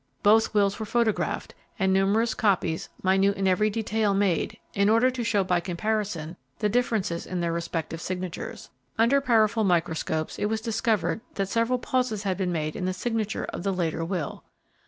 Both 0.23 0.55
wills 0.55 0.79
were 0.79 0.85
photographed, 0.87 1.53
and 1.77 1.93
numerous 1.93 2.33
copies, 2.33 2.89
minute 3.03 3.37
in 3.37 3.47
every 3.47 3.69
detail, 3.69 4.15
made, 4.15 4.57
in 4.73 4.89
order 4.89 5.11
to 5.11 5.23
show 5.23 5.43
by 5.43 5.59
comparison 5.59 6.37
the 6.57 6.69
differences 6.69 7.27
in 7.27 7.39
their 7.39 7.53
respective 7.53 8.01
signatures. 8.01 8.71
Under 8.97 9.21
powerful 9.21 9.63
microscopes 9.63 10.39
it 10.39 10.45
was 10.45 10.59
discovered 10.59 11.21
that 11.35 11.49
several 11.49 11.77
pauses 11.77 12.23
had 12.23 12.35
been 12.35 12.51
made 12.51 12.75
in 12.75 12.85
the 12.85 12.93
signature 12.93 13.45
of 13.53 13.61
the 13.61 13.71
later 13.71 14.03
will. 14.03 14.43